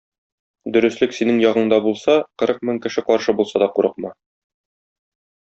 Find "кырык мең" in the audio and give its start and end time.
2.45-2.81